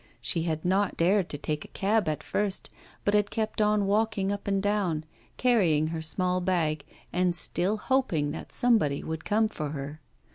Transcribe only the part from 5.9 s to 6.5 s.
small